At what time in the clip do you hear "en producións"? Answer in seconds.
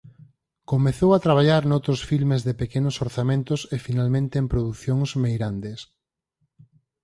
4.41-5.09